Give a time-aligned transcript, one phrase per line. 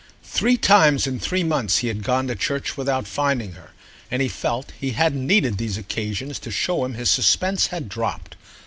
[0.23, 3.69] Three times in three months he had gone to church without finding her,
[4.09, 8.35] and he felt he hadn't needed these occasions to show him his suspense had dropped.